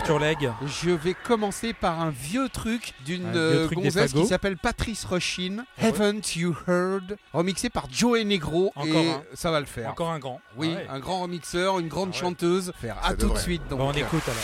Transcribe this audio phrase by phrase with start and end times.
[0.00, 0.48] Arthur Legge.
[0.82, 4.56] Je vais commencer par un vieux truc d'une Un vieux euh, truc gonzesse qui s'appelle
[4.56, 5.58] Patrice Rushin.
[5.78, 5.88] Ah ouais.
[5.88, 7.18] Haven't You Heard?
[7.34, 8.72] Remixé par Joey Negro.
[8.76, 9.22] Encore et un.
[9.34, 9.90] ça va le faire.
[9.90, 10.40] Encore un grand.
[10.56, 10.86] Oui, Ah ouais.
[10.88, 12.20] un grand remixeur, une grande Ah ouais.
[12.20, 12.72] chanteuse.
[12.80, 12.96] Faire.
[13.02, 13.68] Ça À tout de suite.
[13.68, 13.78] Donc.
[13.80, 14.42] Bon, on écoute alors.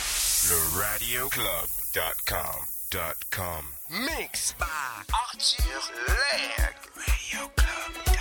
[0.50, 4.64] Le radioclub.com.com Mix by
[5.12, 6.75] Arthur Legg.
[7.32, 8.15] Haven't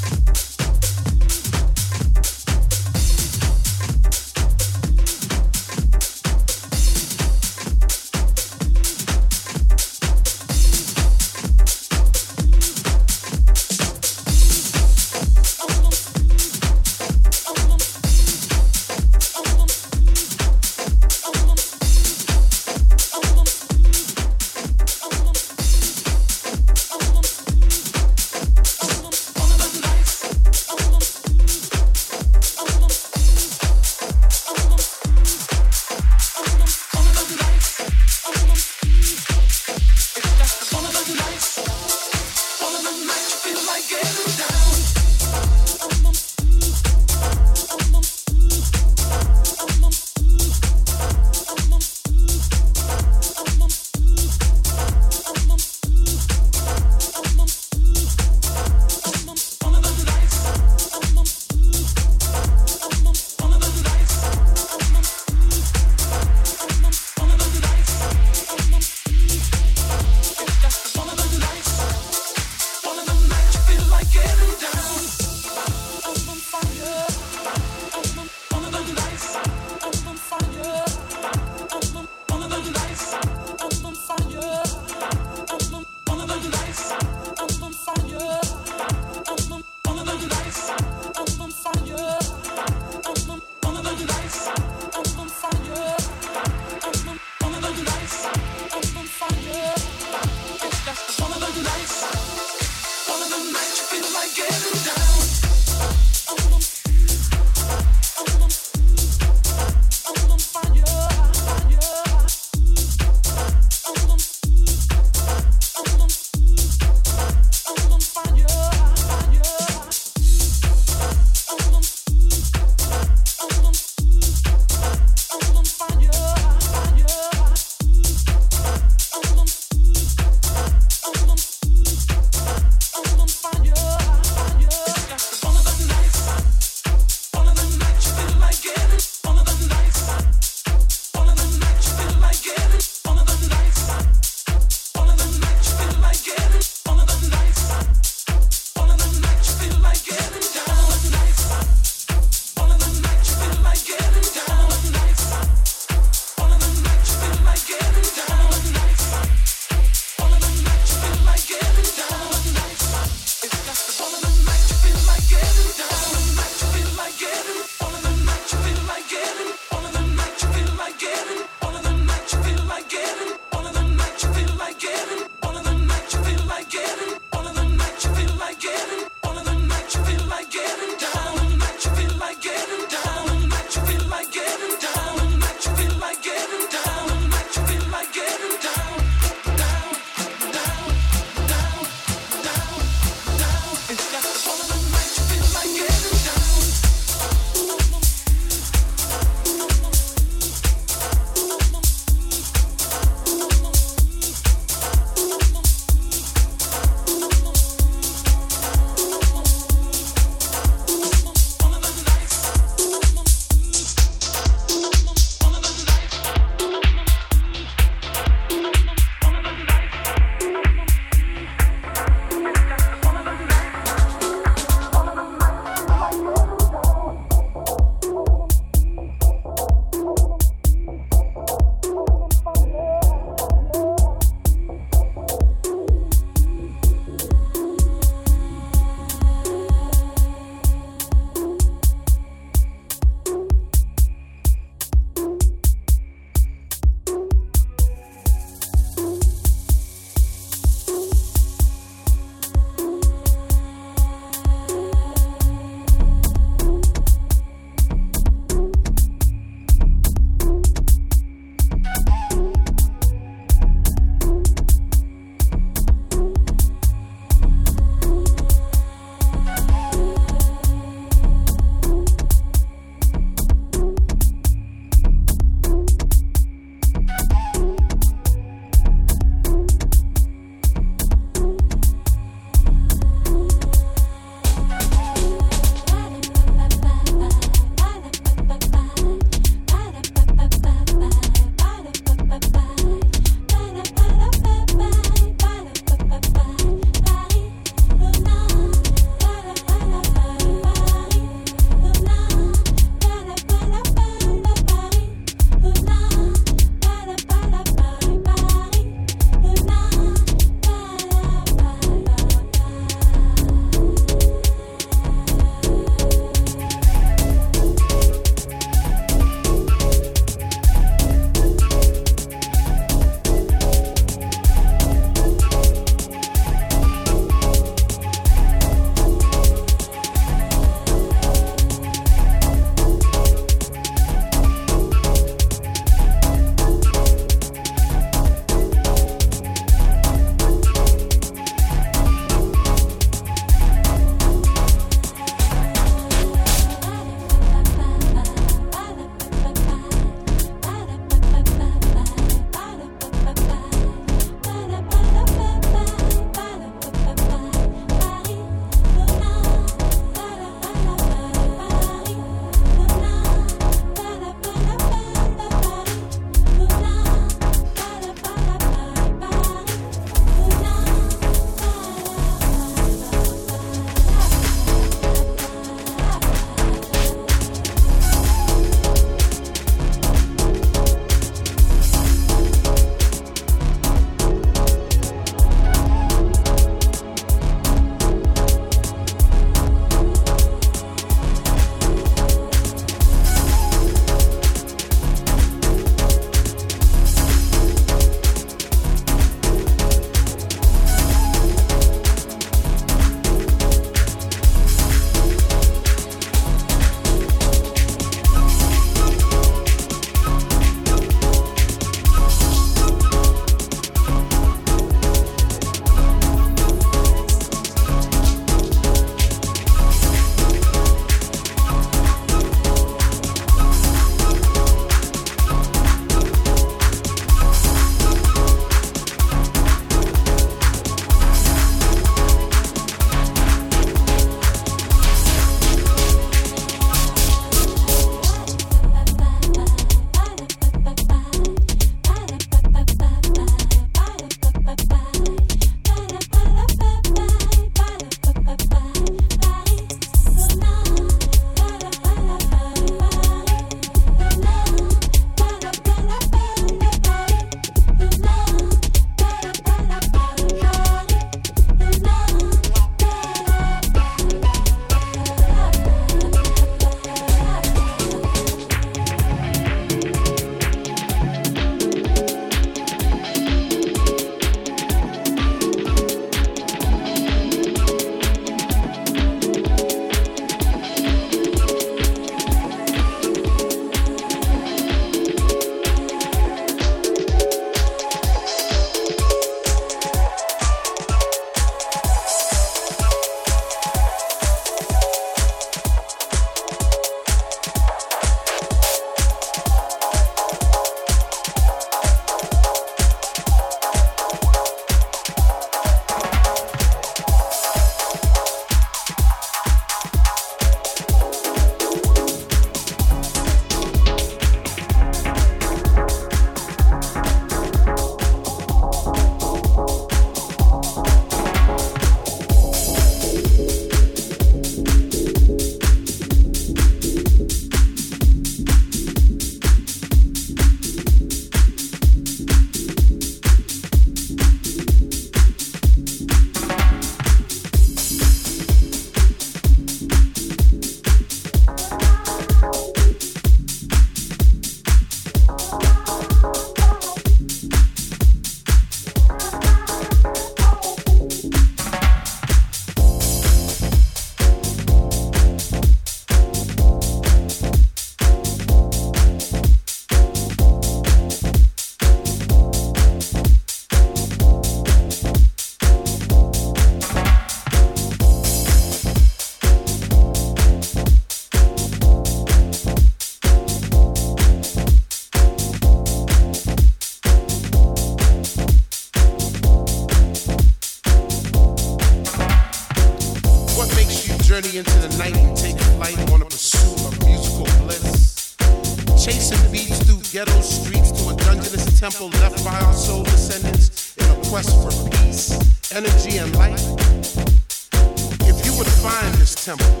[599.68, 600.00] temple,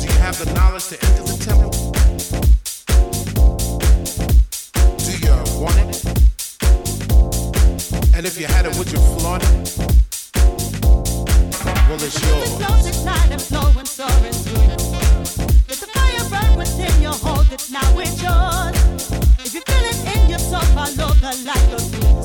[0.00, 1.70] do you have the knowledge to enter the temple?
[4.96, 6.00] Do you want it?
[8.16, 9.76] And if you had it, would you flaunt it?
[11.86, 12.56] Well, it's yours.
[12.56, 15.28] Flows at night and flowing, soaring through the world.
[15.68, 18.74] Let the fire burn within you, hold it, now it's yours.
[19.44, 22.23] If you feel it in your soul, follow the light, go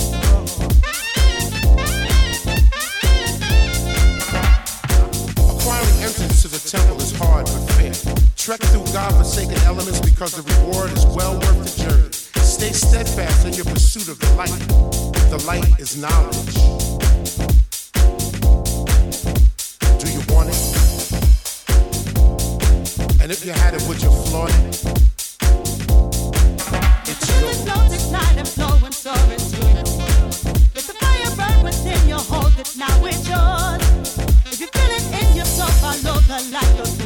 [6.22, 7.94] entrance to the temple is hard but fair.
[8.36, 12.12] Trek through God-forsaken elements because the reward is well worth the journey.
[12.44, 14.50] Stay steadfast in your pursuit of the light.
[15.30, 16.56] The light is knowledge.
[20.00, 20.60] Do you want it?
[23.22, 24.84] And if you had it, would you flaunt it?
[27.08, 28.69] It's yours.
[36.30, 36.99] The like a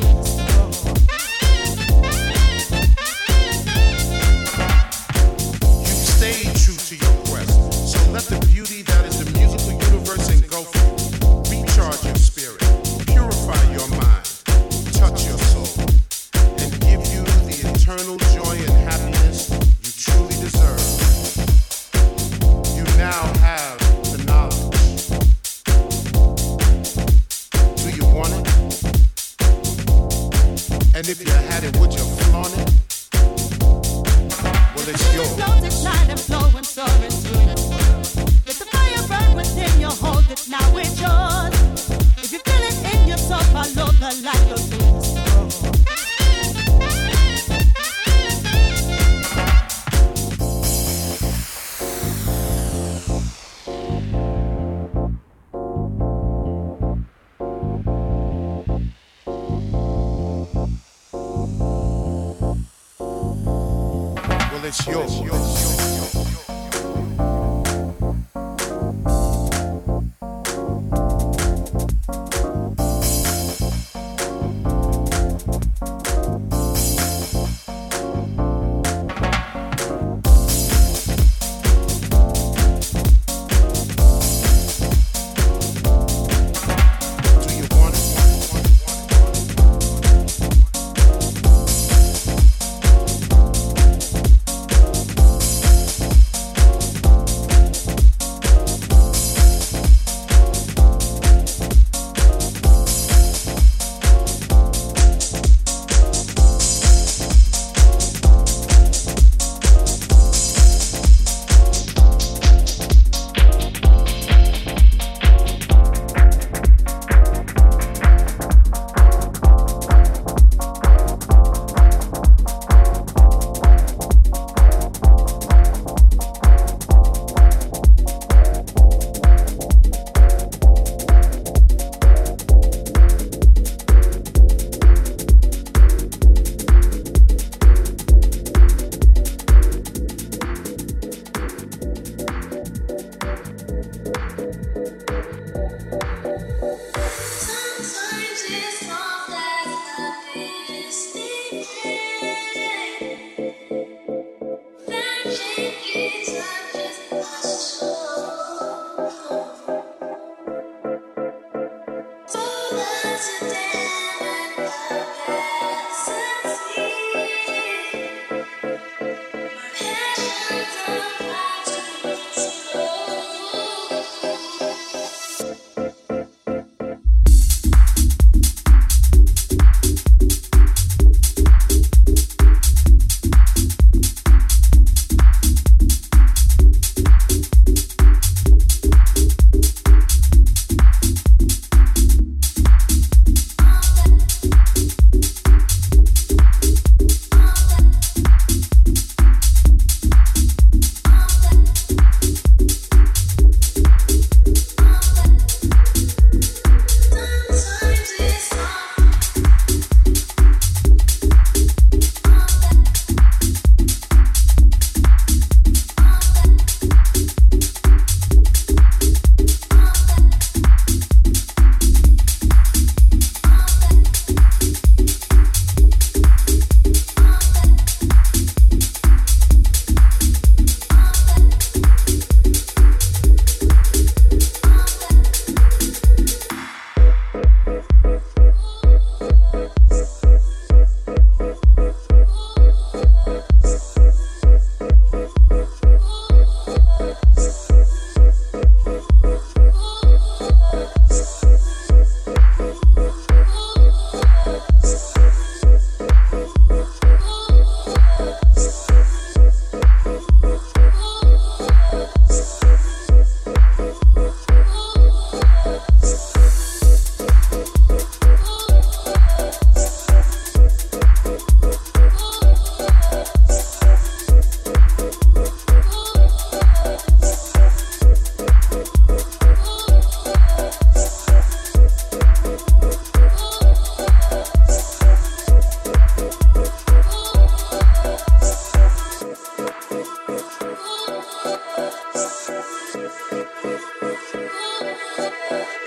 [64.66, 65.83] it's yours.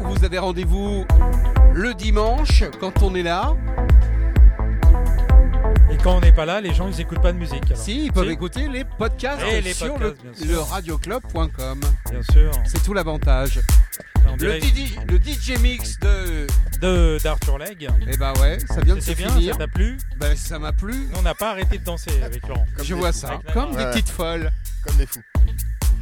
[0.00, 1.04] vous avez rendez-vous
[1.74, 3.54] le dimanche quand on est là.
[5.90, 7.64] Et quand on n'est pas là, les gens ils écoutent pas de musique.
[7.66, 7.78] alors.
[7.78, 8.32] Si, ils peuvent Si.
[8.32, 11.80] écouter les podcasts Et les sur podcasts, le, radioclub.com.
[12.10, 12.50] Bien sûr.
[12.66, 13.60] C'est tout l'avantage.
[14.38, 16.46] Le, DJ le DJ mix de.
[16.82, 17.88] de d'Arthur Legge.
[18.06, 19.54] Eh ben ouais, ça vient de se bien, finir.
[19.54, 21.08] ça t'a plu Ben, ça m'a plu.
[21.18, 22.66] On n'a pas arrêté de danser avec Laurent.
[22.76, 23.18] Comme Je vois fous.
[23.20, 23.40] ça.
[23.54, 24.52] Comme des petites folles.
[24.86, 25.22] Comme des fous.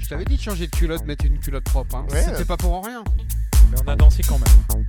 [0.00, 1.94] Je t'avais dit de changer de culotte, mettre une culotte propre.
[1.96, 2.06] Hein.
[2.10, 2.22] Ouais.
[2.22, 3.02] C'était pas pour rien.
[3.86, 4.84] On a dansé quand même.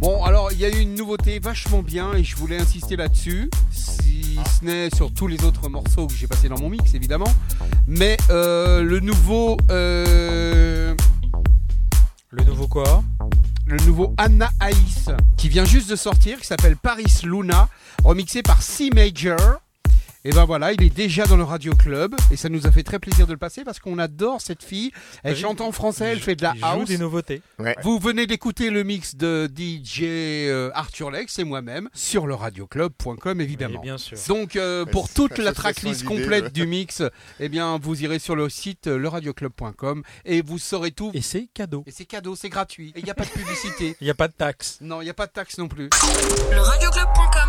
[0.00, 3.48] Bon, alors il y a eu une nouveauté vachement bien et je voulais insister là-dessus.
[3.70, 7.32] Si ce n'est sur tous les autres morceaux que j'ai passés dans mon mix, évidemment.
[7.86, 9.56] Mais euh, le nouveau.
[9.70, 10.94] euh,
[12.30, 13.02] Le nouveau quoi?
[13.68, 17.68] le nouveau Anna Aïs qui vient juste de sortir, qui s'appelle Paris Luna,
[18.04, 19.60] remixé par C Major.
[20.28, 22.82] Et ben voilà, il est déjà dans le Radio Club et ça nous a fait
[22.82, 24.90] très plaisir de le passer parce qu'on adore cette fille.
[25.22, 25.40] Elle Oui.
[25.40, 26.88] chante en français, elle fait de la Il joue house.
[26.88, 27.42] des nouveautés.
[27.60, 27.76] Ouais.
[27.84, 33.40] Vous venez d'écouter le mix de DJ euh, Arthur Lex et moi-même sur le radioclub.com
[33.40, 33.80] évidemment.
[33.80, 34.18] Bien sûr.
[34.26, 37.04] Donc euh, pour toute la tracklist complète du mix,
[37.38, 41.12] eh bien vous irez sur le site euh, leradioclub.com et vous saurez tout.
[41.14, 41.84] Et c'est cadeau.
[41.86, 42.92] Et c'est cadeau, c'est gratuit.
[42.96, 43.96] Et il n'y a pas de publicité.
[44.00, 44.78] Il n'y a pas de taxe.
[44.80, 45.88] non, il n'y a pas de taxe non plus.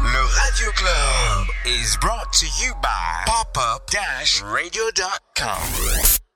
[0.04, 6.27] Le Radio Club is brought to you by popup-radio.com.